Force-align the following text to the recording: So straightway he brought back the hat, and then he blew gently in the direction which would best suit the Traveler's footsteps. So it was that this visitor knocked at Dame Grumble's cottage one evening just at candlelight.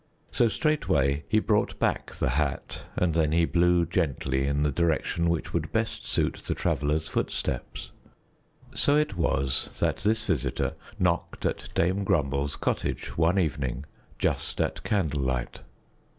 So 0.31 0.47
straightway 0.47 1.25
he 1.27 1.37
brought 1.39 1.77
back 1.77 2.15
the 2.15 2.31
hat, 2.31 2.81
and 2.95 3.13
then 3.13 3.33
he 3.33 3.45
blew 3.45 3.85
gently 3.85 4.47
in 4.47 4.63
the 4.63 4.71
direction 4.71 5.29
which 5.29 5.53
would 5.53 5.71
best 5.71 6.07
suit 6.07 6.37
the 6.47 6.55
Traveler's 6.55 7.07
footsteps. 7.07 7.91
So 8.73 8.97
it 8.97 9.15
was 9.15 9.69
that 9.79 9.97
this 9.97 10.25
visitor 10.25 10.73
knocked 10.97 11.45
at 11.45 11.69
Dame 11.75 12.03
Grumble's 12.03 12.55
cottage 12.55 13.15
one 13.15 13.37
evening 13.37 13.85
just 14.17 14.59
at 14.59 14.81
candlelight. 14.83 15.59